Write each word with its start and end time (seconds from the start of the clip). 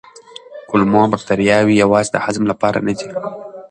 کولمو 0.69 1.03
بکتریاوې 1.11 1.73
یوازې 1.83 2.09
د 2.13 2.17
هضم 2.25 2.43
لپاره 2.51 2.79
نه 2.87 2.93
دي. 2.99 3.09